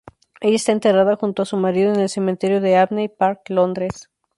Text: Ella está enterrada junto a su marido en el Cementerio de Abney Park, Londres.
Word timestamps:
Ella 0.39 0.55
está 0.55 0.71
enterrada 0.71 1.15
junto 1.15 1.43
a 1.43 1.45
su 1.45 1.57
marido 1.57 1.93
en 1.93 1.99
el 1.99 2.09
Cementerio 2.09 2.59
de 2.59 2.75
Abney 2.75 3.07
Park, 3.07 3.41
Londres. 3.49 4.09